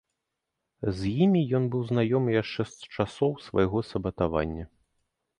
[0.99, 4.65] З імі ён быў знаёмы яшчэ з часоў свайго сабатавання.